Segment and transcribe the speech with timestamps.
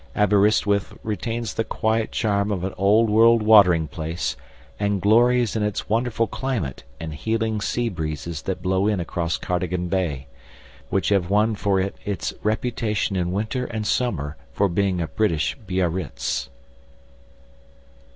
[0.15, 4.35] Aberystwyth retains the quiet charm of an old world "watering place,"
[4.79, 9.89] and glories in its wonderful climate and healing sea breezes that blow in across Cardigan
[9.89, 10.25] Bay,
[10.89, 15.55] which have won for it its reputation in winter and summer for being a British
[15.67, 16.49] Biarritz.